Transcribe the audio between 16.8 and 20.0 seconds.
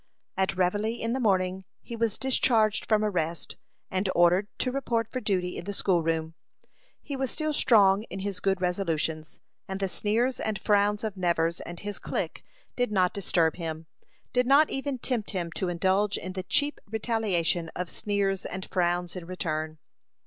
retaliation of sneers and frowns in return.